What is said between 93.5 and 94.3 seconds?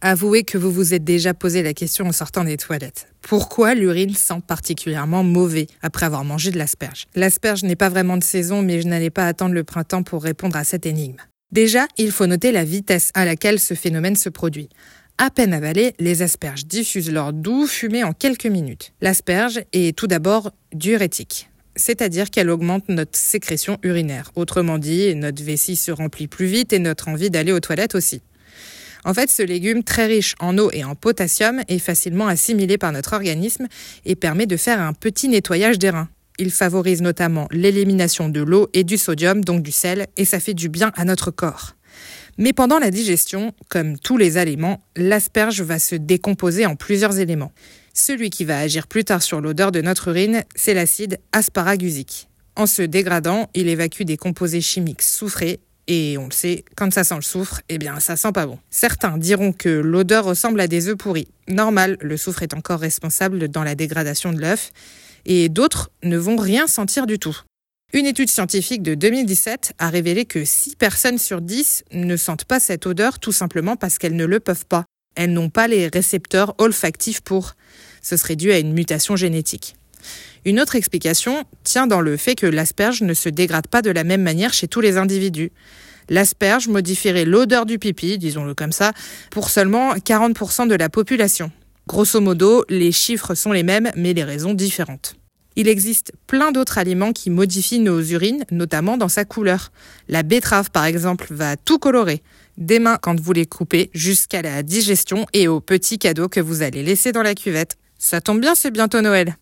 les mêmes, mais les